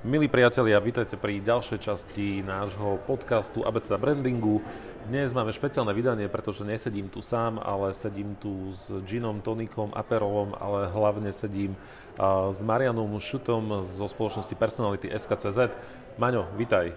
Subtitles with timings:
[0.00, 4.64] Milí priatelia, vítajte pri ďalšej časti nášho podcastu Abeceda Brandingu.
[5.04, 10.56] Dnes máme špeciálne vydanie, pretože nesedím tu sám, ale sedím tu s Ginom, Tonikom, Aperolom,
[10.56, 11.76] ale hlavne sedím
[12.16, 15.76] s Marianom Šutom zo spoločnosti Personality SKCZ.
[16.16, 16.96] Maňo, vítaj.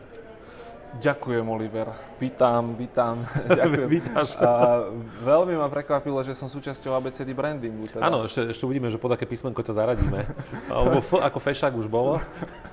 [1.02, 1.90] Ďakujem, Oliver.
[2.22, 3.26] Vítam, vítam.
[3.50, 3.90] Ďakujem.
[3.90, 4.38] Vítaš.
[4.38, 4.86] A
[5.26, 7.90] veľmi ma prekvapilo, že som súčasťou ABCD brandingu.
[7.90, 8.06] Teda.
[8.06, 10.22] Áno, ešte, ešte uvidíme, že pod aké písmenko ťa zaradíme.
[10.70, 12.22] Alebo F ako Fešák už bolo.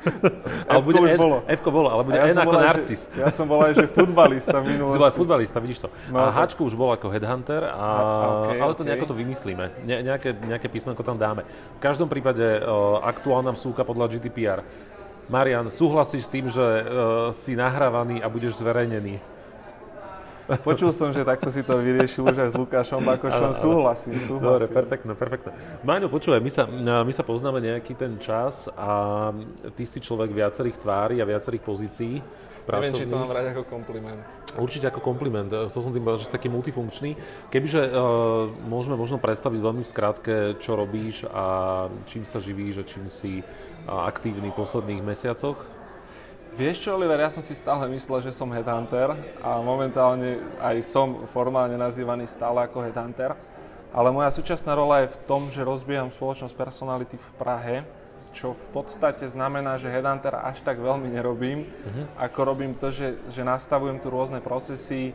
[0.69, 1.37] ale bude už N, bolo.
[1.48, 3.09] f bolo, ale bude ja N ako Narcis.
[3.09, 5.00] Že, ja som bol aj, že futbalista v minulosti.
[5.00, 5.89] Si futbalista, vidíš to.
[6.12, 7.87] No, a Hčku už bol ako Headhunter, a, a,
[8.45, 8.89] okay, ale to okay.
[8.92, 9.64] nejako to vymyslíme.
[9.89, 11.48] Ne, nejaké, nejaké písmenko tam dáme.
[11.77, 14.61] V každom prípade uh, aktuálna vsúka podľa GDPR
[15.30, 19.23] Marian, súhlasíš s tým, že uh, si nahrávaný a budeš zverejnený?
[20.66, 23.55] Počul som, že takto si to vyriešil už aj s Lukášom Bakošom.
[23.55, 24.66] Súhlasím, súhlasím.
[24.66, 25.51] Dobre, perfektné, perfektné.
[25.87, 26.66] Maňo, počúvaj, my sa,
[27.06, 29.30] my sa poznáme nejaký ten čas a
[29.79, 32.19] ty si človek viacerých tvári a viacerých pozícií.
[32.67, 34.23] Neviem, či to mám brať ako kompliment.
[34.58, 35.51] Určite ako kompliment.
[35.70, 37.14] Chcel som tým povedať, že si taký multifunkčný.
[37.51, 42.84] Kebyže uh, môžeme možno predstaviť veľmi v skratke, čo robíš a čím sa živíš a
[42.86, 43.47] čím si
[43.86, 45.56] aktívny v posledných mesiacoch?
[46.59, 51.25] Vieš čo, Oliver, ja som si stále myslel, že som headhunter a momentálne aj som
[51.31, 53.39] formálne nazývaný stále ako headhunter.
[53.95, 57.77] Ale moja súčasná rola je v tom, že rozbieham spoločnosť personality v Prahe,
[58.31, 62.06] čo v podstate znamená, že headhunter až tak veľmi nerobím, uh-huh.
[62.19, 65.14] ako robím to, že, že nastavujem tu rôzne procesy,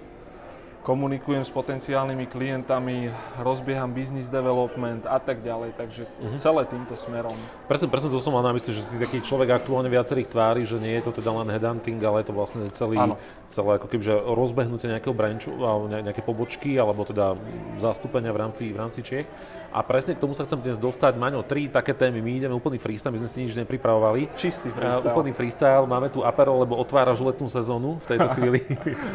[0.86, 3.10] komunikujem s potenciálnymi klientami,
[3.42, 6.38] rozbieham business development a tak ďalej, takže uh-huh.
[6.38, 7.34] celé týmto smerom.
[7.66, 10.78] Presne, presne to som mal na mysli, že si taký človek aktuálne viacerých tvári, že
[10.78, 13.02] nie je to teda len headhunting, ale je to vlastne celý,
[13.50, 17.34] celé ako kebyže rozbehnutie nejakého branču, alebo nejaké pobočky, alebo teda
[17.82, 19.28] zastúpenia v rámci, v rámci Čiech.
[19.76, 21.20] A presne k tomu sa chcem dnes dostať.
[21.20, 22.24] Maňo, tri také témy.
[22.24, 24.32] My ideme úplný freestyle, my sme si nič nepripravovali.
[24.40, 25.04] Čistý freestyle.
[25.04, 25.84] Uh, úplný freestyle.
[25.84, 28.64] Máme tu apero, lebo otváraš letnú sezónu v tejto chvíli.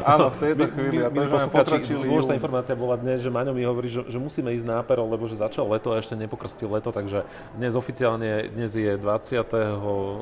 [0.04, 1.00] Áno, v tejto chvíli.
[1.00, 4.52] My, my, a to Dôležitá informácia bola dnes, že Maňo mi hovorí, že, že musíme
[4.52, 7.24] ísť na apero, lebo že začal leto a ešte nepokrstil leto, takže
[7.56, 9.40] dnes oficiálne, dnes je 20.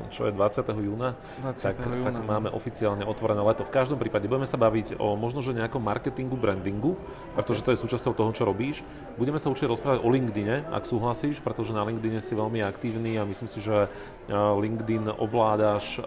[0.07, 0.87] čo je 20.
[0.87, 1.67] júna, 20.
[1.67, 2.15] Tak, júna.
[2.15, 3.67] tak máme oficiálne otvorené leto.
[3.67, 6.95] V každom prípade budeme sa baviť o možno, že nejakom marketingu, brandingu,
[7.35, 8.87] pretože to je súčasťou toho, čo robíš.
[9.19, 13.25] Budeme sa určite rozprávať o LinkedIne, ak súhlasíš, pretože na LinkedIne si veľmi aktívny a
[13.25, 13.89] myslím si, že
[14.29, 15.97] LinkedIn ovládaš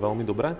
[0.00, 0.56] veľmi dobre.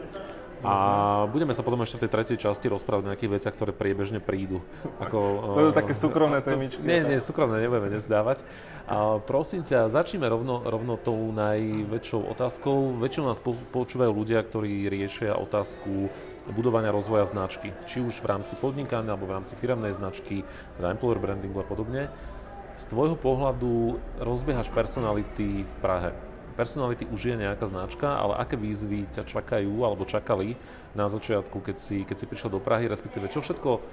[0.60, 4.20] A budeme sa potom ešte v tej tretej časti rozprávať o nejakých veciach, ktoré priebežne
[4.20, 4.60] prídu.
[5.00, 5.18] Ako,
[5.56, 6.84] to sú také súkromné témičky.
[6.84, 8.44] Nie, nie, súkromné nebudeme nezdávať.
[8.84, 12.92] A prosím ťa, začneme rovno, rovno tou najväčšou otázkou.
[13.00, 13.40] Väčšinou nás
[13.72, 16.12] počúvajú ľudia, ktorí riešia otázku
[16.52, 17.72] budovania rozvoja značky.
[17.88, 20.44] Či už v rámci podnikania, alebo v rámci firmnej značky,
[20.76, 22.12] employer brandingu a podobne.
[22.80, 26.16] Z tvojho pohľadu rozbiehaš personality v Prahe.
[26.56, 30.56] Personality už je nejaká značka, ale aké výzvy ťa čakajú alebo čakali
[30.96, 33.84] na začiatku, keď si, keď si prišiel do Prahy, respektíve čo všetko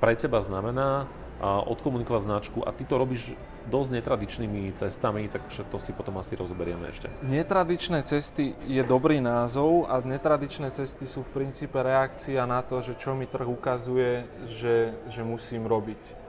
[0.00, 1.04] pre teba znamená
[1.40, 3.32] a odkomunikovať značku a ty to robíš
[3.68, 7.08] dosť netradičnými cestami, takže to si potom asi rozoberieme ešte.
[7.24, 12.96] Netradičné cesty je dobrý názov a netradičné cesty sú v princípe reakcia na to, že
[12.96, 16.20] čo mi trh ukazuje, že, že musím robiť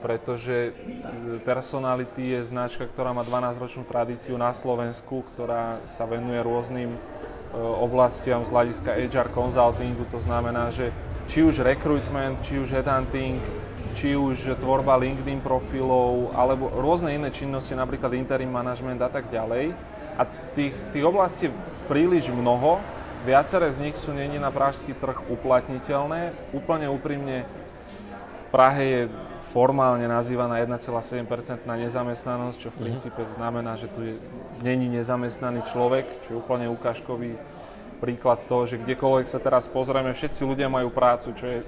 [0.00, 6.94] pretože e, Personality je značka, ktorá má 12-ročnú tradíciu na Slovensku, ktorá sa venuje rôznym
[6.94, 6.98] e,
[7.56, 10.92] oblastiam z hľadiska HR consultingu, to znamená, že
[11.28, 13.36] či už recruitment, či už headhunting,
[13.98, 19.74] či už tvorba LinkedIn profilov, alebo rôzne iné činnosti, napríklad interim management a tak ďalej.
[20.18, 20.22] A
[20.54, 21.52] tých, tých oblastí
[21.86, 22.78] príliš mnoho,
[23.26, 26.32] viaceré z nich sú není na pražský trh uplatniteľné.
[26.54, 29.02] Úplne úprimne, v Prahe je
[29.48, 32.82] formálne nazývaná 1,7% na nezamestnanosť, čo v mhm.
[32.84, 34.14] princípe znamená, že tu je,
[34.60, 37.40] není nezamestnaný človek, čo je úplne ukážkový
[37.98, 41.58] príklad toho, že kdekoľvek sa teraz pozrieme, všetci ľudia majú prácu, čo je...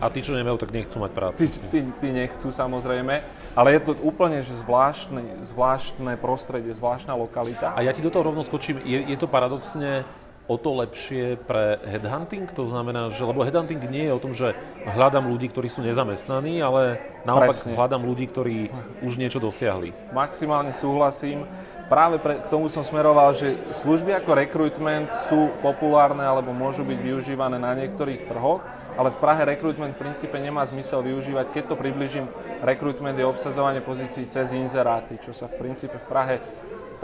[0.00, 1.36] A tí, čo nemajú, tak nechcú mať prácu.
[1.44, 3.20] Tí, tí, tí nechcú samozrejme,
[3.52, 7.76] ale je to úplne že zvláštne, zvláštne prostredie, zvláštna lokalita.
[7.76, 10.08] A ja ti do toho rovno skočím, je, je to paradoxne
[10.44, 12.44] o to lepšie pre headhunting?
[12.52, 14.52] To znamená, že, lebo headhunting nie je o tom, že
[14.84, 17.72] hľadám ľudí, ktorí sú nezamestnaní, ale naopak Presne.
[17.72, 18.68] hľadám ľudí, ktorí
[19.00, 19.96] už niečo dosiahli.
[20.12, 21.48] Maximálne súhlasím.
[21.88, 26.98] Práve pre, k tomu som smeroval, že služby ako recruitment sú populárne alebo môžu byť
[27.00, 28.64] využívané na niektorých trhoch,
[28.94, 31.52] ale v Prahe recruitment v princípe nemá zmysel využívať.
[31.52, 32.24] Keď to približím,
[32.64, 36.36] recruitment je obsadzovanie pozícií cez inzeráty, čo sa v princípe v Prahe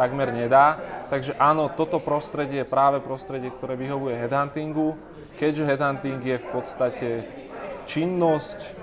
[0.00, 0.80] takmer nedá.
[1.10, 4.94] Takže áno, toto prostredie je práve prostredie, ktoré vyhovuje headhuntingu,
[5.42, 7.08] keďže headhunting je v podstate
[7.90, 8.78] činnosť,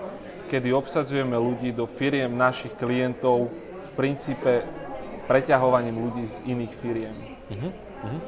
[0.51, 4.67] kedy obsadzujeme ľudí do firiem našich klientov v princípe
[5.31, 7.15] preťahovaním ľudí z iných firiem.
[7.47, 8.19] Uh-huh, uh-huh.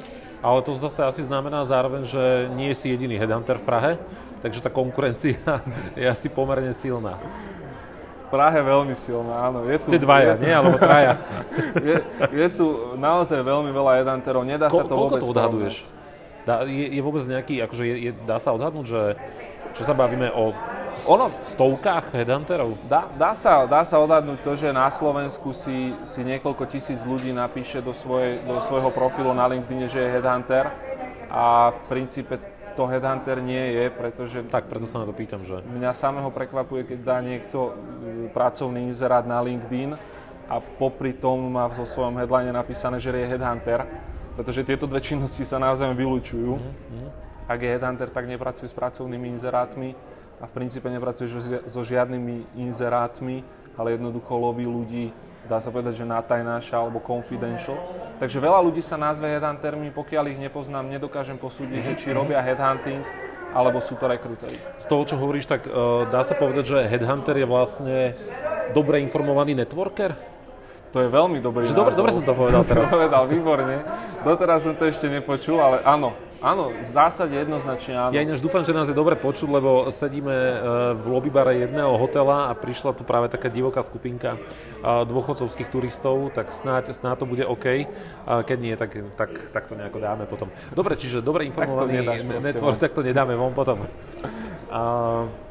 [0.43, 2.23] ale to zase asi znamená zároveň, že
[2.55, 3.91] nie si jediný headhunter v Prahe,
[4.39, 5.39] takže tá konkurencia
[5.99, 7.19] je asi pomerne silná.
[8.29, 9.65] Prahe veľmi silná, áno.
[9.65, 10.53] Je tu, Ste dvaja, tu, nie?
[10.53, 11.17] Alebo traja.
[11.89, 11.95] je,
[12.29, 15.75] je tu naozaj veľmi veľa headhunterov, nedá Ko, sa to vôbec to odhaduješ?
[16.45, 19.01] Dá, je, je vôbec nejaký, akože je, je, dá sa odhadnúť, že
[19.73, 20.53] čo sa bavíme o
[21.07, 22.75] ono, stovkách headhunterov?
[22.85, 27.31] Dá, dá, sa, dá sa odhadnúť to, že na Slovensku si, si niekoľko tisíc ľudí
[27.31, 30.67] napíše do, svoje, do svojho profilu na LinkedIn, že je headhunter
[31.31, 32.35] a v princípe
[32.79, 34.39] to headhunter nie je, pretože...
[34.47, 35.59] Tak, preto sa na to pýtam, že...
[35.67, 39.99] Mňa samého prekvapuje, keď dá niekto e, pracovný inzerát na LinkedIn
[40.47, 43.83] a popri tom má vo svojom headline napísané, že je headhunter,
[44.39, 46.55] pretože tieto dve činnosti sa naozaj vylúčujú.
[46.55, 47.07] Mm-hmm.
[47.51, 49.91] Ak je headhunter, tak nepracuje s pracovnými inzerátmi
[50.39, 53.43] a v princípe nepracuješ so žiadnymi inzerátmi,
[53.75, 55.11] ale jednoducho loví ľudí,
[55.49, 57.73] dá sa povedať, že na tajnáša alebo confidential.
[58.21, 63.01] Takže veľa ľudí sa nazve headhuntermi, pokiaľ ich nepoznám, nedokážem posúdiť, že či robia headhunting,
[63.49, 64.61] alebo sú to rekrutery.
[64.77, 67.97] Z toho, čo hovoríš, tak uh, dá sa povedať, že headhunter je vlastne
[68.77, 70.13] dobre informovaný networker?
[70.89, 72.89] To je veľmi dobrý Dobre, dobre som to povedal teraz.
[72.89, 73.81] povedal, výborne.
[74.21, 78.13] Doteraz som to ešte nepočul, ale áno, áno, v zásade jednoznačne áno.
[78.15, 80.55] Ja ináč dúfam, že nás je dobre počuť, lebo sedíme e,
[80.97, 84.39] v lobbybare jedného hotela a prišla tu práve taká divoká skupinka e,
[84.83, 87.89] dôchodcovských turistov, tak snáď, snáď to bude OK.
[88.25, 90.47] A keď nie, tak, tak, tak to nejako dáme potom.
[90.71, 92.03] Dobre, čiže dobre informovaný
[92.39, 93.85] network, tak to nedáme von potom.
[94.71, 94.81] A,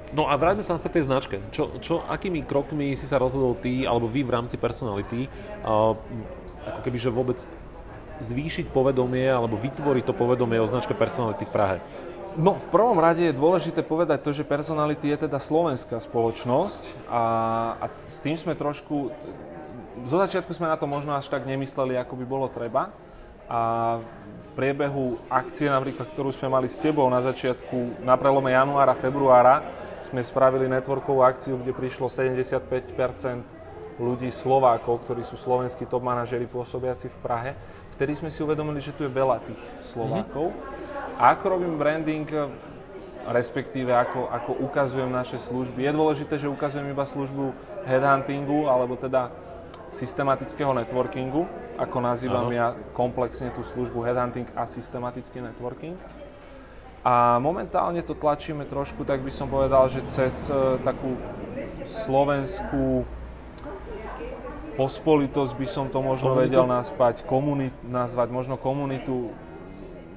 [0.08, 1.36] No a vráťme sa naspäť tej značke.
[1.52, 5.28] Čo, čo, akými krokmi si sa rozhodol ty, alebo vy v rámci personality,
[5.60, 5.92] uh,
[6.68, 7.38] ako keby, že vôbec
[8.22, 11.78] zvýšiť povedomie, alebo vytvoriť to povedomie o značke personality v Prahe?
[12.38, 17.22] No, v prvom rade je dôležité povedať to, že Personality je teda slovenská spoločnosť a,
[17.82, 19.10] a s tým sme trošku...
[20.06, 22.94] Zo začiatku sme na to možno až tak nemysleli, ako by bolo treba.
[23.50, 23.98] A
[24.44, 29.66] v priebehu akcie, napríklad, ktorú sme mali s tebou na začiatku, na prelome januára, februára,
[30.06, 37.10] sme spravili networkovú akciu, kde prišlo 75% ľudí Slovákov, ktorí sú slovenskí top manažeri pôsobiaci
[37.10, 37.50] v Prahe.
[37.98, 39.58] Vtedy sme si uvedomili, že tu je veľa tých
[39.90, 40.54] Slovákov.
[40.54, 41.18] Mm-hmm.
[41.18, 42.30] A ako robím branding,
[43.26, 45.82] respektíve ako, ako ukazujem naše služby.
[45.82, 47.50] Je dôležité, že ukazujem iba službu
[47.90, 49.34] headhuntingu, alebo teda
[49.90, 52.54] systematického networkingu, ako nazývam ano.
[52.54, 55.98] ja komplexne tú službu headhunting a systematický networking.
[57.02, 61.18] A momentálne to tlačíme trošku, tak by som povedal, že cez e, takú
[61.82, 63.02] slovenskú
[64.78, 66.46] pospolitosť by som to možno komunitu?
[66.46, 69.34] vedel nazvať, komunit, nazvať možno komunitu.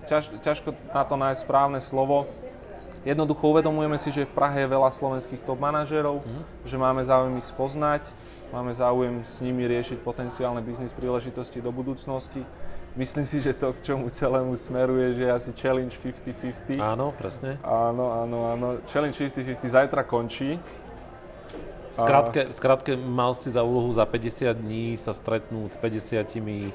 [0.06, 2.30] Ťaž, ťažko na to nájsť správne slovo.
[3.02, 6.70] Jednoducho uvedomujeme si, že v Prahe je veľa slovenských top manažerov, mm.
[6.70, 8.14] že máme záujem ich spoznať,
[8.54, 12.46] máme záujem s nimi riešiť potenciálne biznis príležitosti do budúcnosti
[12.92, 16.76] Myslím si, že to, k čomu celému smeruje, že je asi Challenge 50-50.
[16.76, 17.56] Áno, presne.
[17.64, 18.68] Áno, áno, áno.
[18.92, 20.60] Challenge 50-50 zajtra končí.
[21.92, 26.24] V skratke, v skratke mal si za úlohu za 50 dní sa stretnúť s 50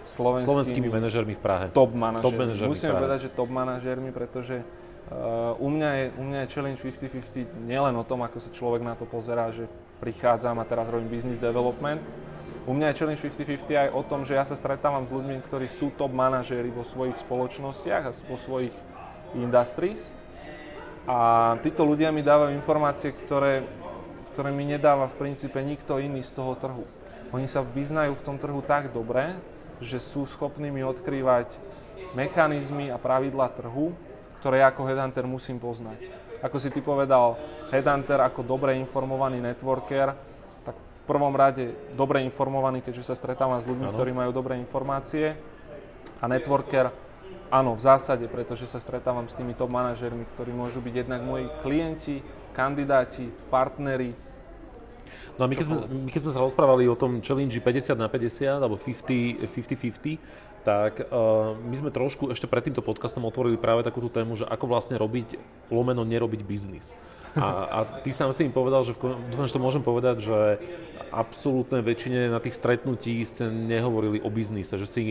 [0.05, 1.67] slovenskými, slovenskými manažermi v Prahe.
[1.73, 2.25] Top manažermi.
[2.29, 6.49] Top manažermi Musíme povedať, že top manažermi, pretože uh, u, mňa je, u mňa je
[6.53, 9.65] Challenge 50-50 nielen o tom, ako sa človek na to pozerá, že
[10.05, 12.05] prichádzam a teraz robím business development,
[12.67, 15.71] u mňa je Challenge 50-50 aj o tom, že ja sa stretávam s ľuďmi, ktorí
[15.71, 18.75] sú top manažéri vo svojich spoločnostiach a vo svojich
[19.39, 20.11] industries.
[21.07, 23.63] A títo ľudia mi dávajú informácie, ktoré,
[24.37, 26.85] ktoré mi nedáva v princípe nikto iný z toho trhu.
[27.33, 29.33] Oni sa vyznajú v tom trhu tak dobre,
[29.81, 31.57] že sú schopní mi odkrývať
[32.13, 33.97] mechanizmy a pravidla trhu,
[34.45, 36.13] ktoré ako headhunter musím poznať.
[36.45, 37.41] Ako si ty povedal,
[37.73, 40.13] headhunter ako dobre informovaný networker
[41.07, 43.95] prvom rade dobre informovaný, keďže sa stretávam s ľuďmi, ano.
[43.95, 45.39] ktorí majú dobré informácie.
[46.19, 46.91] A networker,
[47.49, 51.47] áno, v zásade, pretože sa stretávam s tými top manažermi, ktorí môžu byť jednak moji
[51.63, 52.17] klienti,
[52.53, 54.26] kandidáti, partneri,
[55.37, 58.09] No a my keď, sme, my keď sme sa rozprávali o tom challenge 50 na
[58.09, 60.17] 50 alebo 50-50,
[60.65, 64.65] tak uh, my sme trošku ešte pred týmto podcastom otvorili práve takúto tému, že ako
[64.67, 65.39] vlastne robiť
[65.71, 66.91] lomeno nerobiť biznis.
[67.37, 70.39] A, a ty sám si im povedal, že v, dúfam, že to môžem povedať, že
[71.13, 75.03] absolútnej väčšine na tých stretnutí ste nehovorili o biznise, že si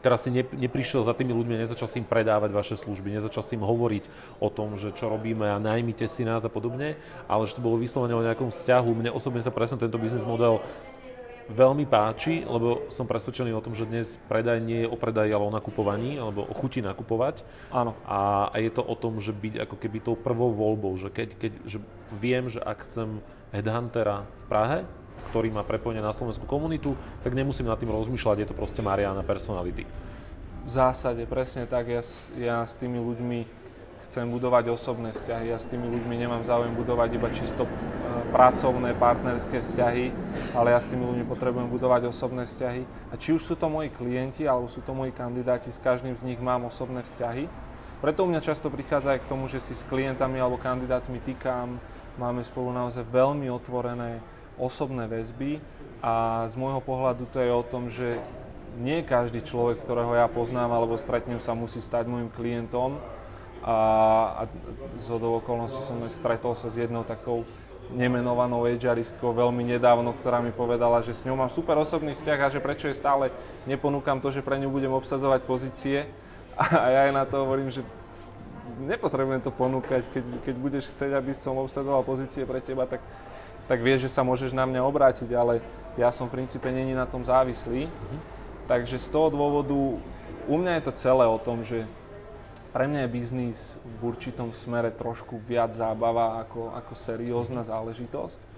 [0.00, 3.56] teraz si ne, neprišiel za tými ľuďmi, nezačal si im predávať vaše služby, nezačal si
[3.56, 4.04] im hovoriť
[4.40, 6.96] o tom, že čo robíme a najmite si nás a podobne,
[7.28, 8.90] ale že to bolo vyslovene o nejakom vzťahu.
[8.96, 10.64] Mne osobne sa presne tento biznis model
[11.50, 15.44] veľmi páči, lebo som presvedčený o tom, že dnes predaj nie je o predaji, ale
[15.44, 17.44] o nakupovaní, alebo o chuti nakupovať.
[17.68, 17.92] Áno.
[18.08, 21.28] A, a je to o tom, že byť ako keby tou prvou voľbou, že keď,
[21.36, 21.78] keď že
[22.16, 23.20] viem, že ak chcem
[23.52, 24.78] headhuntera v Prahe,
[25.32, 29.26] ktorý má prepojenie na slovenskú komunitu, tak nemusím nad tým rozmýšľať, je to proste Mariana
[29.26, 29.84] Personality.
[30.64, 31.92] V zásade, presne tak.
[31.92, 32.00] Ja,
[32.40, 33.64] ja s tými ľuďmi
[34.08, 35.52] chcem budovať osobné vzťahy.
[35.52, 37.68] Ja s tými ľuďmi nemám záujem budovať iba čisto
[38.34, 40.10] pracovné, partnerské vzťahy,
[40.58, 42.82] ale ja s tými ľuďmi potrebujem budovať osobné vzťahy.
[43.08, 46.26] A či už sú to moji klienti, alebo sú to moji kandidáti, s každým z
[46.26, 47.46] nich mám osobné vzťahy.
[48.02, 51.78] Preto u mňa často prichádza aj k tomu, že si s klientami alebo kandidátmi týkam,
[52.18, 54.18] máme spolu naozaj veľmi otvorené
[54.58, 55.62] osobné väzby
[56.02, 58.18] a z môjho pohľadu to je o tom, že
[58.82, 62.98] nie každý človek, ktorého ja poznám alebo stretnem sa, musí stať môjim klientom.
[63.64, 63.76] A,
[64.36, 64.52] a
[65.00, 67.48] z okolností som stretol sa s jednou takou
[67.92, 72.52] nemenovanou HRistkou veľmi nedávno, ktorá mi povedala, že s ňou mám super osobný vzťah a
[72.52, 73.28] že prečo je stále
[73.68, 76.08] neponúkam to, že pre ňu budem obsadzovať pozície.
[76.54, 77.82] A ja aj na to hovorím, že
[78.86, 83.02] nepotrebujem to ponúkať, keď, keď budeš chcieť, aby som obsadoval pozície pre teba, tak,
[83.66, 85.58] tak vieš, že sa môžeš na mňa obrátiť, ale
[85.98, 87.90] ja som v princípe není na tom závislý.
[87.90, 88.20] Mm-hmm.
[88.70, 89.74] Takže z toho dôvodu
[90.48, 91.84] u mňa je to celé o tom, že
[92.74, 98.50] pre mňa je biznis v určitom smere trošku viac zábava ako, ako seriózna záležitosť.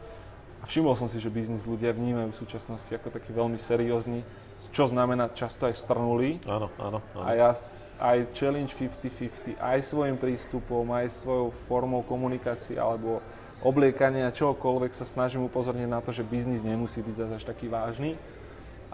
[0.57, 4.25] A všimol som si, že biznis ľudia vnímajú v súčasnosti ako taký veľmi seriózny,
[4.73, 6.41] čo znamená často aj strnulý.
[6.49, 7.23] Áno, áno, áno.
[7.29, 7.53] A ja
[8.01, 13.21] aj challenge 50-50, aj svojim prístupom, aj svojou formou komunikácie alebo
[13.61, 18.17] obliekania, čokoľvek sa snažím upozorniť na to, že biznis nemusí byť zase až taký vážny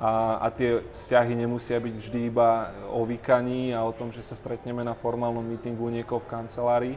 [0.03, 4.35] a, a tie vzťahy nemusia byť vždy iba o vykaní a o tom, že sa
[4.35, 6.97] stretneme na formálnom mítingu niekoho v kancelárii,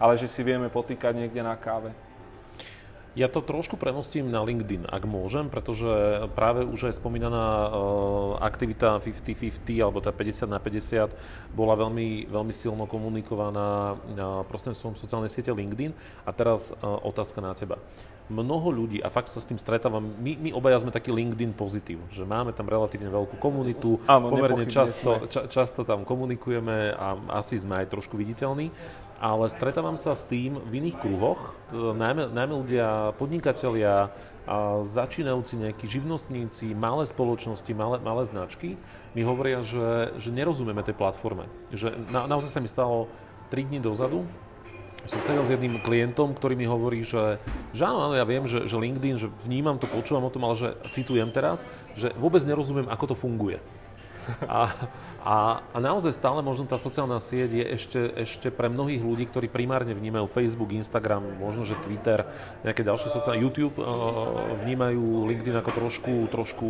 [0.00, 1.92] ale že si vieme potýkať niekde na káve.
[3.16, 5.88] Ja to trošku premostím na LinkedIn, ak môžem, pretože
[6.36, 7.70] práve už aj spomínaná uh,
[8.44, 11.10] aktivita 50-50 alebo tá 50 na 50
[11.56, 15.96] bola veľmi, veľmi silno komunikovaná uh, prostredníctvom sociálnej siete LinkedIn.
[16.28, 17.80] A teraz uh, otázka na teba.
[18.28, 22.04] Mnoho ľudí, a fakt sa s tým stretávam, my, my obaja sme taký LinkedIn pozitív,
[22.12, 27.56] že máme tam relatívne veľkú komunitu, Áno, pomerne často, ča, často tam komunikujeme a asi
[27.56, 28.68] sme aj trošku viditeľní,
[29.18, 34.14] ale stretávam sa s tým v iných kruhoch, najmä, najmä ľudia, podnikatelia,
[34.48, 38.80] a začínajúci nejakí živnostníci, malé spoločnosti, malé, malé značky,
[39.12, 41.44] mi hovoria, že, že nerozumieme tej platforme.
[41.68, 43.12] Že na, naozaj sa mi stalo
[43.52, 44.24] 3 dní dozadu,
[45.04, 47.40] som sedel s jedným klientom, ktorý mi hovorí, že,
[47.76, 50.56] že áno, áno, ja viem, že, že LinkedIn, že vnímam to, počúvam o tom, ale
[50.56, 53.60] že citujem teraz, že vôbec nerozumiem, ako to funguje.
[54.44, 54.60] A,
[55.24, 55.36] a,
[55.72, 59.96] a naozaj stále možno tá sociálna sieť je ešte, ešte pre mnohých ľudí, ktorí primárne
[59.96, 62.28] vnímajú Facebook, Instagram, možno že Twitter,
[62.62, 66.68] nejaké ďalšie sociálne, YouTube, uh, vnímajú LinkedIn ako trošku, trošku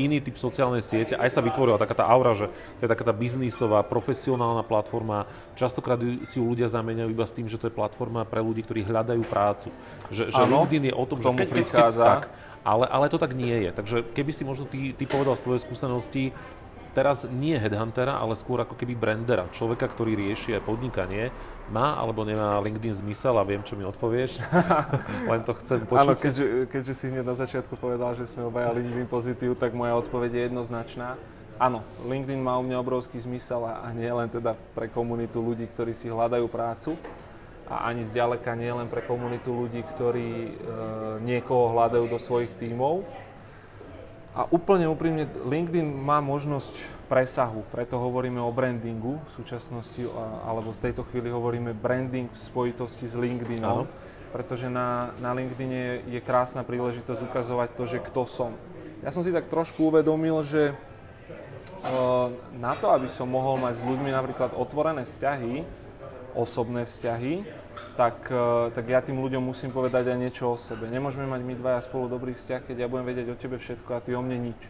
[0.00, 1.16] iný typ sociálnej siete.
[1.16, 2.48] Aj sa vytvorila taká tá aura, že
[2.80, 5.28] to je taká tá biznisová, profesionálna platforma.
[5.56, 8.84] Častokrát si ju ľudia zamieňajú iba s tým, že to je platforma pre ľudí, ktorí
[8.84, 9.68] hľadajú prácu.
[10.08, 12.04] Že, že ano, LinkedIn je o tom, že keď, prichádza.
[12.04, 12.24] Keď, tak,
[12.66, 13.70] ale, ale to tak nie je.
[13.70, 16.34] Takže keby si možno ty, ty povedal z tvojej skúsenosti,
[16.96, 21.28] teraz nie headhuntera, ale skôr ako keby brandera, človeka, ktorý rieši aj podnikanie,
[21.68, 24.40] má alebo nemá LinkedIn zmysel a viem, čo mi odpovieš.
[25.30, 26.00] Len to chcem počuť.
[26.00, 29.92] Áno, keďže, keďže si hneď na začiatku povedal, že sme obaja LinkedIn pozitív, tak moja
[30.00, 31.20] odpoveď je jednoznačná.
[31.60, 35.92] Áno, LinkedIn má u mňa obrovský zmysel a nie len teda pre komunitu ľudí, ktorí
[35.92, 36.96] si hľadajú prácu,
[37.66, 40.50] a ani zďaleka nie len pre komunitu ľudí, ktorí e,
[41.26, 43.02] niekoho hľadajú do svojich tímov,
[44.36, 46.76] a úplne úprimne, LinkedIn má možnosť
[47.08, 50.04] presahu, preto hovoríme o brandingu v súčasnosti,
[50.44, 53.90] alebo v tejto chvíli hovoríme branding v spojitosti s LinkedInom, Áno.
[54.36, 58.52] pretože na, na LinkedIn je, je krásna príležitosť ukazovať to, že kto som.
[59.00, 60.76] Ja som si tak trošku uvedomil, že
[62.60, 65.64] na to, aby som mohol mať s ľuďmi napríklad otvorené vzťahy,
[66.36, 67.46] osobné vzťahy,
[67.96, 70.88] tak, e, tak ja tým ľuďom musím povedať aj niečo o sebe.
[70.88, 74.02] Nemôžeme mať my dvaja spolu dobrý vzťah, keď ja budem vedieť o tebe všetko a
[74.02, 74.60] ty o mne nič.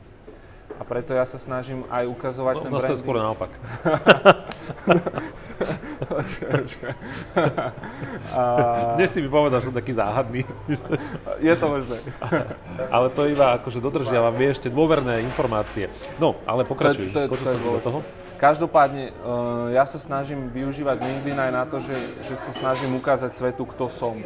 [0.76, 3.00] A preto ja sa snažím aj ukazovať no, ten no, branding.
[3.00, 3.48] Skôr naopak.
[8.36, 8.42] a...
[9.00, 10.44] Dnes si mi povedal, že som taký záhadný.
[11.40, 11.96] Je to možné.
[12.92, 15.88] ale to iba akože dodržiavam, vieš, tie dôverné informácie.
[16.20, 18.04] No, ale pokračuj, skočil som do toho.
[18.36, 19.12] Každopádne, eh,
[19.72, 23.88] ja sa snažím využívať LinkedIn aj na to, že, že sa snažím ukázať svetu, kto
[23.88, 24.20] som.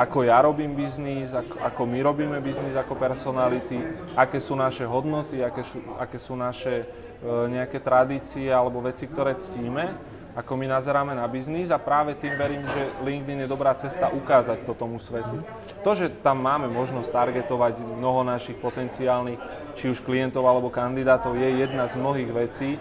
[0.00, 3.76] Ako ja robím biznis, ako, ako my robíme biznis ako personality,
[4.16, 9.36] aké sú naše hodnoty, aké sú, aké sú naše eh, nejaké tradície alebo veci, ktoré
[9.36, 9.92] ctíme,
[10.32, 14.64] ako my nazeráme na biznis a práve tým verím, že LinkedIn je dobrá cesta ukázať
[14.64, 15.44] to tomu svetu.
[15.84, 19.36] To, že tam máme možnosť targetovať mnoho našich potenciálnych,
[19.76, 22.80] či už klientov alebo kandidátov, je jedna z mnohých vecí,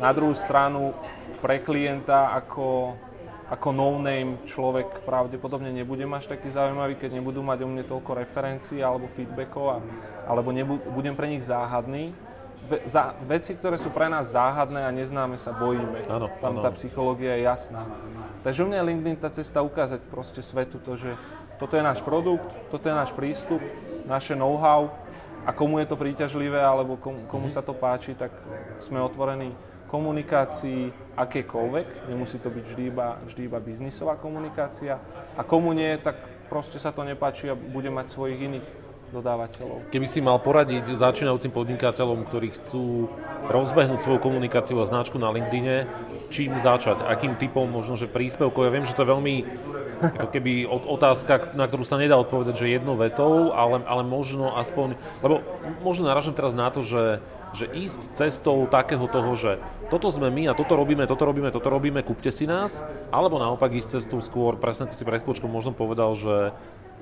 [0.00, 0.94] na druhú stranu
[1.38, 2.96] pre klienta ako,
[3.52, 8.80] ako no-name človek pravdepodobne nebudem až taký zaujímavý, keď nebudú mať o mne toľko referencií
[8.80, 9.76] alebo feedbackov, a,
[10.24, 12.16] alebo nebu, budem pre nich záhadný.
[12.64, 16.08] ve, za, veci, ktoré sú pre nás záhadné a neznáme sa, bojíme.
[16.08, 16.62] Áno, Tam áno.
[16.64, 17.84] tá psychológia je jasná.
[18.40, 21.12] Takže u mňa je LinkedIn tá cesta ukázať proste svetu to, že
[21.60, 23.60] toto je náš produkt, toto je náš prístup,
[24.08, 24.88] naše know-how
[25.44, 28.32] a komu je to príťažlivé alebo komu, komu sa to páči, tak
[28.80, 29.52] sme otvorení
[29.88, 34.98] komunikácii akékoľvek, nemusí to byť vždy iba, vždy iba biznisová komunikácia
[35.38, 36.18] a komu nie, tak
[36.50, 38.66] proste sa to nepáči a bude mať svojich iných
[39.14, 39.94] dodávateľov.
[39.94, 43.06] Keby si mal poradiť začínajúcim podnikateľom, ktorí chcú
[43.46, 45.86] rozbehnúť svoju komunikáciu a značku na LinkedIne,
[46.34, 47.06] čím začať?
[47.06, 48.66] Akým typom možno, že príspevkov?
[48.66, 49.34] Ja viem, že to je veľmi
[50.00, 54.98] ako keby otázka, na ktorú sa nedá odpovedať, že jednou vetou, ale, ale možno aspoň,
[55.22, 55.40] lebo
[55.80, 57.24] možno naražam teraz na to, že,
[57.54, 59.52] že ísť cestou takého toho, že
[59.88, 62.82] toto sme my a toto robíme, toto robíme, toto robíme, kúpte si nás,
[63.14, 66.52] alebo naopak ísť cestou skôr, presne ako si pred chvíľočkou možno povedal, že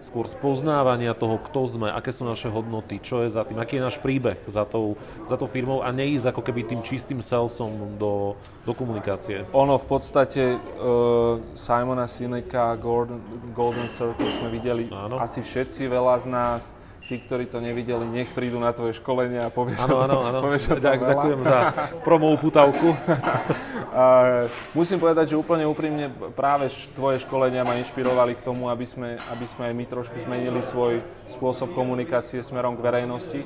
[0.03, 3.87] skôr spoznávania toho, kto sme, aké sú naše hodnoty, čo je za tým, aký je
[3.87, 4.99] náš príbeh za tou,
[5.31, 8.35] za tou firmou a neísť ako keby tým čistým salesom do,
[8.67, 9.47] do komunikácie.
[9.55, 13.23] Ono v podstate uh, Simona Sineka, Golden,
[13.55, 15.23] Golden Circle sme videli Áno.
[15.23, 16.63] asi všetci, veľa z nás
[17.07, 20.39] tí, ktorí to nevideli, nech prídu na tvoje školenie a povieš Áno, áno, áno.
[20.79, 21.59] Ďakujem za
[22.07, 22.95] promovú putavku.
[24.79, 29.47] musím povedať, že úplne úprimne práve tvoje školenia ma inšpirovali k tomu, aby sme, aby
[29.47, 33.41] sme aj my trošku zmenili svoj spôsob komunikácie smerom k verejnosti.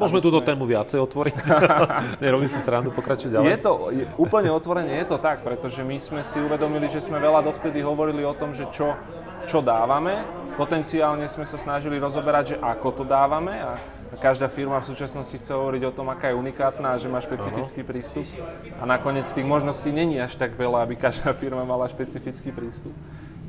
[0.00, 0.48] Môžeme túto sme...
[0.48, 1.34] tému viacej otvoriť.
[2.24, 3.46] Nerobí si srandu, pokračuj ďalej.
[3.48, 7.20] Je to, je, úplne otvorene je to tak, pretože my sme si uvedomili, že sme
[7.20, 8.96] veľa dovtedy hovorili o tom, že čo,
[9.44, 13.80] čo dávame Potenciálne sme sa snažili rozoberať, že ako to dávame a
[14.20, 17.80] každá firma v súčasnosti chce hovoriť o tom, aká je unikátna a že má špecifický
[17.80, 17.88] uh-huh.
[17.88, 18.28] prístup.
[18.76, 22.92] A nakoniec tých možností není až tak veľa, aby každá firma mala špecifický prístup.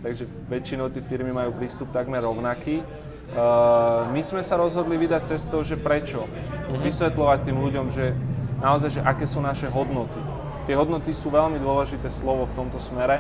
[0.08, 2.80] Takže väčšinou tie firmy majú prístup takmer rovnaký.
[2.80, 6.24] Uh, my sme sa rozhodli vydať cestou, že prečo.
[6.24, 6.80] Uh-huh.
[6.80, 8.16] Vysvetľovať tým ľuďom, že
[8.64, 10.24] naozaj, že aké sú naše hodnoty.
[10.64, 13.20] Tie hodnoty sú veľmi dôležité slovo v tomto smere.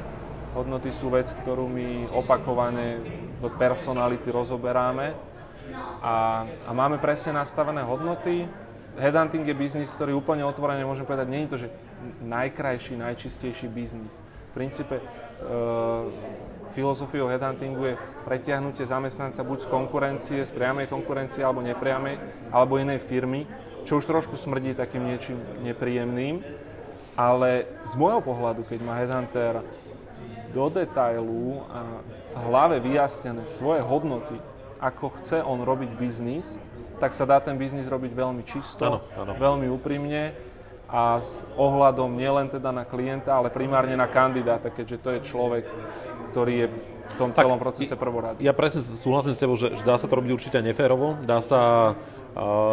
[0.55, 3.19] Hodnoty sú vec, ktorú my opakovane
[3.50, 5.18] personality rozoberáme
[6.01, 8.46] a, a máme presne nastavené hodnoty.
[9.00, 11.70] Headhunting je biznis, ktorý úplne otvorene môžem povedať, nie je to, že
[12.25, 14.11] najkrajší, najčistejší biznis.
[14.51, 15.03] V princípe e,
[16.75, 17.96] filozofiou headhuntingu je
[18.27, 22.20] pretiahnutie zamestnanca buď z konkurencie, z priamej konkurencie alebo nepriamej,
[22.51, 23.48] alebo inej firmy,
[23.87, 26.44] čo už trošku smrdí takým niečím nepríjemným.
[27.16, 29.63] Ale z môjho pohľadu, keď má headhunter
[30.51, 34.37] do detailu a v hlave vyjasnené svoje hodnoty,
[34.77, 36.59] ako chce on robiť biznis,
[37.01, 39.33] tak sa dá ten biznis robiť veľmi čisto, ano, ano.
[39.33, 40.37] veľmi úprimne
[40.92, 45.64] a s ohľadom nielen teda na klienta, ale primárne na kandidáta, keďže to je človek,
[46.35, 48.44] ktorý je v tom celom tak, procese prvorady.
[48.44, 51.96] Ja presne súhlasím s tebou, že, že dá sa to robiť určite neférovo, dá sa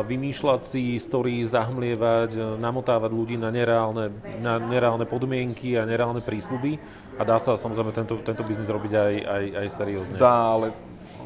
[0.07, 6.79] vymýšľať si story, zahmlievať, namotávať ľudí na nereálne, na nereálne podmienky a nereálne prísľuby
[7.19, 10.17] a dá sa samozrejme tento, tento biznis robiť aj, aj, aj seriózne.
[10.17, 10.71] Dá, ale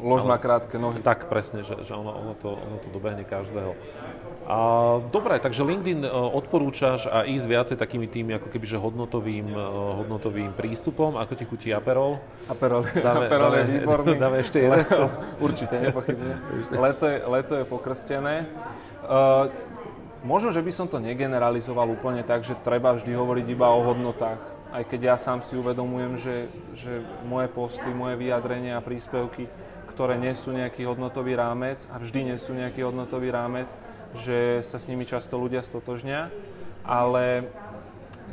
[0.03, 0.99] lož má krátke nohy.
[0.99, 3.71] Tak presne, že, že ono, ono, to, ono to dobehne každého.
[4.43, 4.57] A,
[5.07, 9.63] dobre, takže LinkedIn e, odporúčaš a ísť viacej takými tými ako kebyže hodnotovým, e,
[10.03, 11.15] hodnotovým prístupom.
[11.15, 12.19] Ako ti chutí Aperol?
[12.51, 14.13] Aperol, dáme, Aperol dáme, je výborný.
[14.19, 14.83] Dáme ešte jeden?
[15.39, 16.33] Určite, nepochybne.
[16.75, 18.51] Leto je, leto je pokrstené.
[19.03, 19.47] Uh,
[20.27, 24.39] možno, že by som to negeneralizoval úplne tak, že treba vždy hovoriť iba o hodnotách.
[24.73, 26.35] Aj keď ja sám si uvedomujem, že,
[26.73, 29.45] že moje posty, moje vyjadrenia a príspevky,
[29.93, 33.69] ktoré nesú nejaký hodnotový rámec a vždy nesú nejaký hodnotový rámec,
[34.17, 36.33] že sa s nimi často ľudia stotožnia,
[36.81, 37.45] ale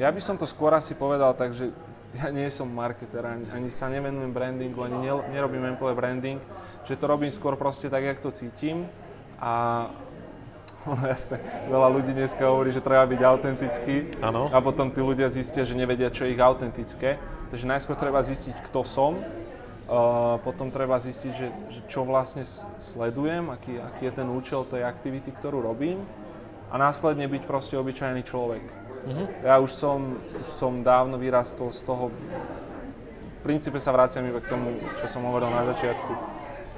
[0.00, 1.68] ja by som to skôr asi povedal tak, že
[2.16, 4.98] ja nie som marketer, ani, ani sa nevenujem brandingu, ani
[5.30, 6.40] nerobím employee branding,
[6.88, 8.88] že to robím skôr proste tak, jak to cítim
[9.38, 9.86] a
[10.90, 11.36] ono jasné,
[11.68, 14.48] veľa ľudí dneska hovorí, že treba byť autentický ano.
[14.48, 17.20] a potom tí ľudia zistia, že nevedia, čo je ich autentické.
[17.52, 19.20] Takže najskôr treba zistiť, kto som
[20.46, 22.46] potom treba zistiť, že, že čo vlastne
[22.78, 25.98] sledujem, aký, aký je ten účel tej aktivity, ktorú robím
[26.70, 28.62] a následne byť proste obyčajný človek.
[29.00, 29.26] Uh-huh.
[29.42, 34.52] Ja už som, už som dávno vyrastol z toho, v princípe sa vraciam iba k
[34.52, 36.12] tomu, čo som hovoril na začiatku,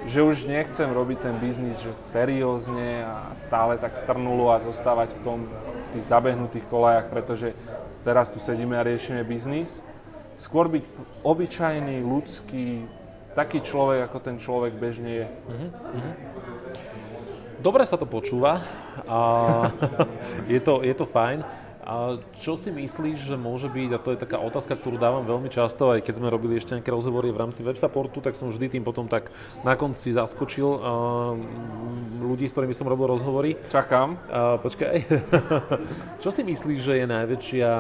[0.09, 5.21] že už nechcem robiť ten biznis že seriózne a stále tak strnulo a zostávať v
[5.21, 7.53] tom v tých zabehnutých kolajach, pretože
[8.09, 9.85] teraz tu sedíme a riešime biznis.
[10.41, 10.85] Skôr byť
[11.23, 12.89] obyčajný, ľudský,
[13.33, 15.27] taký človek, ako ten človek bežne je.
[15.27, 15.71] Uh-huh.
[17.63, 18.65] Dobre sa to počúva
[19.07, 19.19] a
[20.53, 21.47] je to, je to fajn.
[21.83, 25.51] A čo si myslíš, že môže byť, a to je taká otázka, ktorú dávam veľmi
[25.51, 28.87] často, aj keď sme robili ešte nejaké rozhovory v rámci websupportu, tak som vždy tým
[28.87, 29.35] potom tak
[29.67, 31.35] na konci zaskočil uh,
[32.23, 33.59] ľudí, s ktorými som robil rozhovory.
[33.67, 34.15] Čakám.
[34.31, 34.95] Uh, počkaj.
[36.23, 37.71] čo si myslíš, že je najväčšia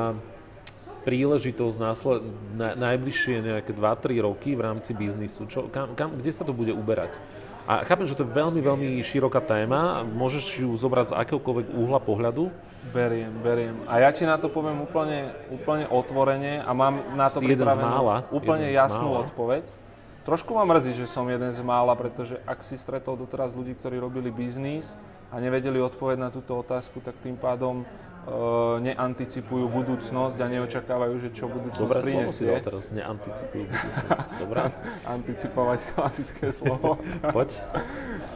[1.03, 2.23] príležitosť násled,
[2.55, 5.51] na, najbližšie nejaké 2-3 roky v rámci biznisu?
[5.51, 7.19] Čo, kam, kam, kde sa to bude uberať?
[7.63, 12.03] A chápem, že to je veľmi, veľmi široká téma, môžeš ju zobrať z akéhokoľvek úhla
[12.03, 12.51] pohľadu.
[12.91, 13.79] Beriem, beriem.
[13.87, 17.87] A ja ti na to poviem úplne, úplne otvorene a mám na to si pripravenú
[17.87, 19.63] mála, úplne jasnú odpoveď.
[20.27, 23.99] Trošku ma mrzí, že som jeden z mála, pretože ak si stretol doteraz ľudí, ktorí
[24.03, 24.95] robili biznis
[25.31, 27.87] a nevedeli odpovedať na túto otázku, tak tým pádom
[28.79, 32.47] neanticipujú budúcnosť a neočakávajú, že čo budúcnosť Dobre prinesie.
[32.55, 34.27] Dobre teraz neanticipujú budúcnosť.
[34.43, 34.61] Dobre?
[35.03, 37.03] Anticipovať klasické slovo.
[37.19, 37.51] Poď.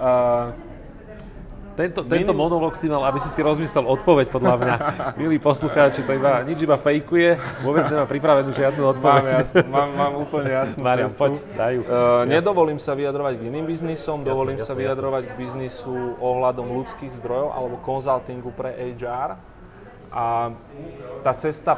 [0.02, 0.50] Uh,
[1.78, 2.42] tento, tento Minim...
[2.42, 4.74] monolog si mal, aby si si rozmyslel odpoveď, podľa mňa.
[5.22, 9.22] Milí poslucháči, to iba, nič iba fejkuje, vôbec nemá pripravenú žiadnu odpoveď.
[9.22, 11.20] Mám, jasn, mám, mám úplne jasnú Mariam, cestu.
[11.20, 11.80] poď, dajú.
[11.86, 15.34] Uh, nedovolím sa vyjadrovať k iným biznisom, jasne, dovolím jasne, sa vyjadrovať jasne.
[15.36, 19.55] k biznisu ohľadom ľudských zdrojov alebo konzultingu pre HR.
[20.16, 20.48] A
[21.20, 21.76] tá cesta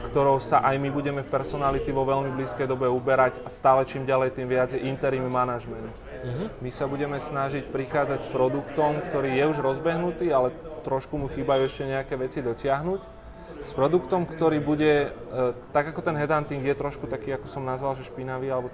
[0.00, 4.08] ktorou sa aj my budeme v personality vo veľmi blízkej dobe uberať a stále čím
[4.08, 5.92] ďalej tým viac je interim management.
[5.92, 6.48] Uh-huh.
[6.64, 11.68] My sa budeme snažiť prichádzať s produktom, ktorý je už rozbehnutý, ale trošku mu chýbajú
[11.68, 13.20] ešte nejaké veci dotiahnuť.
[13.60, 17.92] S produktom, ktorý bude, e, tak ako ten headhunting je trošku taký, ako som nazval,
[17.92, 18.72] že špinavý alebo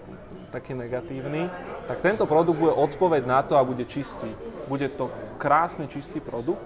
[0.55, 1.51] taký negatívny,
[1.91, 4.31] tak tento produkt bude odpoveď na to a bude čistý.
[4.71, 5.11] Bude to
[5.43, 6.63] krásny, čistý produkt,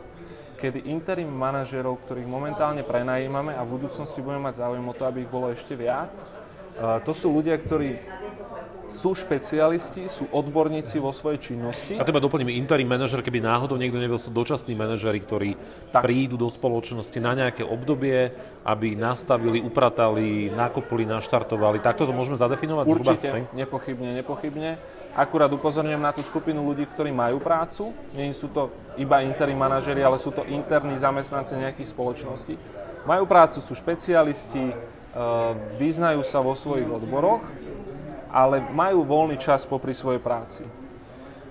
[0.60, 5.24] kedy interim manažerov, ktorých momentálne prenajímame a v budúcnosti budeme mať záujem o to, aby
[5.24, 6.12] ich bolo ešte viac,
[7.04, 7.96] to sú ľudia, ktorí
[8.90, 11.94] sú špecialisti, sú odborníci vo svojej činnosti.
[11.94, 15.50] A teba doplníme, interim manažer, keby náhodou niekto nebol, sú dočasní manažeri, ktorí
[15.94, 16.02] tak.
[16.02, 18.34] prídu do spoločnosti na nejaké obdobie,
[18.66, 21.78] aby nastavili, upratali, nakopli, naštartovali.
[21.78, 22.84] Takto to môžeme zadefinovať?
[22.90, 23.54] Určite, zhruba?
[23.54, 24.70] nepochybne, nepochybne.
[25.10, 27.90] Akurát upozorňujem na tú skupinu ľudí, ktorí majú prácu.
[28.14, 32.54] Nie sú to iba interim manažeri, ale sú to interní zamestnanci nejakých spoločností.
[33.02, 34.74] Majú prácu, sú špecialisti, e,
[35.82, 37.42] vyznajú sa vo svojich odboroch,
[38.30, 40.62] ale majú voľný čas popri svojej práci.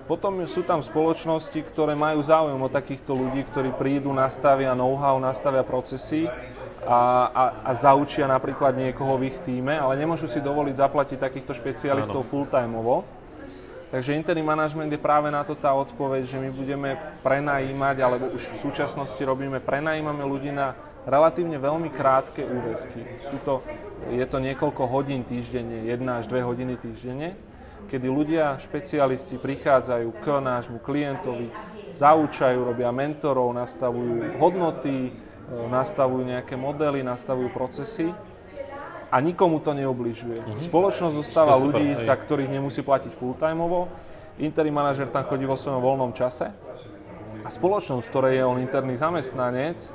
[0.08, 5.62] Potom sú tam spoločnosti, ktoré majú záujem o takýchto ľudí, ktorí prídu, nastavia know-how, nastavia
[5.62, 6.26] procesy
[6.82, 11.52] a, a, a zaučia napríklad niekoho v ich týme, ale nemôžu si dovoliť zaplatiť takýchto
[11.54, 13.19] špecialistov full-timeovo
[13.90, 16.94] Takže interim management je práve na to tá odpoveď, že my budeme
[17.26, 20.78] prenajímať, alebo už v súčasnosti robíme, prenajímame ľudí na
[21.10, 23.02] relatívne veľmi krátke úväzky.
[23.26, 23.58] Sú to,
[24.14, 27.34] je to niekoľko hodín týždenne, 1 až 2 hodiny týždenne,
[27.90, 31.50] kedy ľudia, špecialisti prichádzajú k nášmu klientovi,
[31.90, 35.10] zaučajú, robia mentorov, nastavujú hodnoty,
[35.50, 38.14] nastavujú nejaké modely, nastavujú procesy
[39.10, 40.38] a nikomu to neobližuje.
[40.40, 40.66] Mm-hmm.
[40.70, 42.06] Spoločnosť zostáva super, ľudí, hej.
[42.06, 43.90] za ktorých nemusí platiť full-timeovo,
[44.38, 46.54] interim manažer tam chodí vo svojom voľnom čase
[47.44, 49.90] a spoločnosť, ktorej je on interný zamestnanec, e,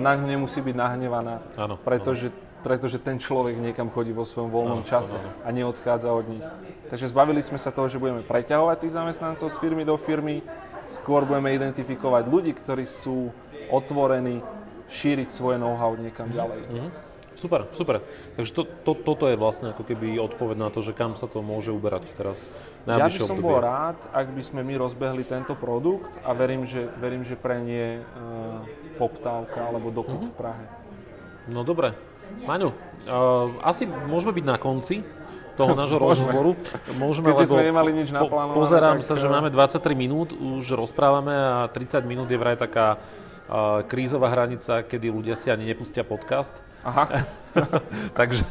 [0.00, 2.64] na ňu nemusí byť nahnevaná, áno, pretože, áno.
[2.64, 5.30] pretože ten človek niekam chodí vo svojom voľnom áno, čase áno.
[5.44, 6.44] a neodchádza od nich.
[6.88, 10.42] Takže zbavili sme sa toho, že budeme preťahovať tých zamestnancov z firmy do firmy,
[10.88, 13.30] skôr budeme identifikovať ľudí, ktorí sú
[13.70, 14.42] otvorení
[14.90, 16.60] šíriť svoje know-how niekam ďalej.
[16.66, 17.09] Mm-hmm.
[17.40, 18.04] Super, super.
[18.36, 21.40] Takže to, to, toto je vlastne ako keby odpoveď na to, že kam sa to
[21.40, 22.52] môže uberať teraz
[22.84, 23.48] Ja by som obdobie.
[23.48, 27.64] bol rád, ak by sme my rozbehli tento produkt a verím, že, verím, že pre
[27.64, 28.60] nie uh,
[29.00, 30.32] poptávka alebo dopyt uh-huh.
[30.32, 30.64] v Prahe.
[31.48, 31.96] No dobre.
[32.44, 35.00] Maňo, uh, asi môžeme byť na konci
[35.56, 36.60] toho nášho rozhovoru.
[37.00, 38.12] Môžeme, Keďže sme nemali nič.
[38.12, 39.08] Po, pozerám tak...
[39.08, 43.80] sa, že eh, máme 23 minút, už rozprávame a 30 minút je vraj taká uh,
[43.88, 46.52] krízová hranica, kedy ľudia si ani nepustia podcast.
[46.80, 47.04] Aha.
[48.18, 48.46] takže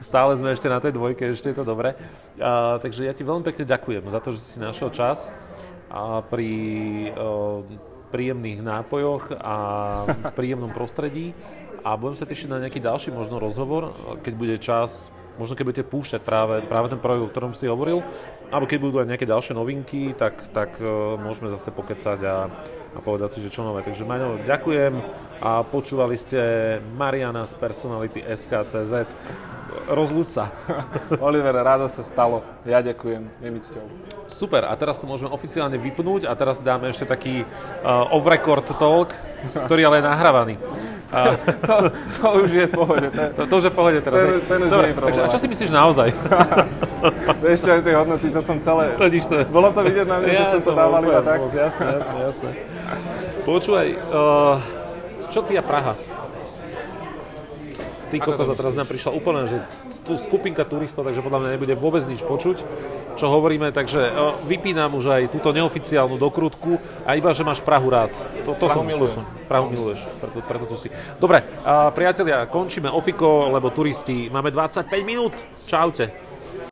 [0.00, 1.94] stále sme ešte na tej dvojke, ešte je to dobre.
[2.40, 5.28] Uh, takže ja ti veľmi pekne ďakujem za to, že si našiel čas
[5.92, 6.50] a pri
[7.12, 7.60] uh,
[8.10, 9.56] príjemných nápojoch a
[10.38, 11.36] príjemnom prostredí
[11.86, 15.84] a budem sa tešiť na nejaký ďalší možno rozhovor, keď bude čas, možno keď budete
[15.88, 18.04] púšťať práve, práve ten projekt, o ktorom si hovoril,
[18.52, 20.76] alebo keď budú aj nejaké ďalšie novinky, tak, tak
[21.22, 22.36] môžeme zase pokecať a
[22.94, 23.86] a povedať si, že čo nové.
[23.86, 24.94] Takže Maňo, ďakujem
[25.40, 26.38] a počúvali ste
[26.98, 29.06] Mariana z Personality SKCZ.
[29.90, 30.50] Rozľuď sa.
[31.26, 32.42] Oliver, rádo sa stalo.
[32.66, 33.22] Ja ďakujem.
[33.38, 33.86] Je mi cťou.
[34.26, 39.14] Super, a teraz to môžeme oficiálne vypnúť a teraz dáme ešte taký uh, off-record talk,
[39.66, 40.54] ktorý ale je nahrávaný.
[41.10, 41.34] A...
[41.66, 43.08] to, to už je v pohode.
[43.10, 44.18] To, to, to už je v pohode teraz.
[44.18, 46.08] Ten, ten už Dobre, je takže, a čo si myslíš naozaj?
[47.58, 48.94] ešte aj tie hodnoty, to som celé...
[48.94, 49.34] To to.
[49.50, 51.38] Bolo to vidieť na mne, ja, že som to, to dával iba tak?
[51.50, 52.50] Jasné, jasné, jasné.
[53.50, 54.62] Počúvaj, uh,
[55.34, 55.98] čo ty a Praha?
[58.10, 59.58] Ty kokos, teraz nám prišla úplne, že
[60.06, 62.62] tu skupinka turistov, takže podľa mňa nebude vôbec nič počuť,
[63.18, 64.02] čo hovoríme, takže
[64.46, 68.14] vypínam už aj túto neoficiálnu dokrutku a iba, že máš Prahu rád.
[68.46, 69.18] To, to Prahu som, milujem.
[69.18, 70.88] Som, Prahu miluješ, preto, preto tu si.
[71.18, 75.34] Dobre, a priatelia, končíme Ofiko, lebo turisti, máme 25 minút.
[75.66, 76.29] Čaute.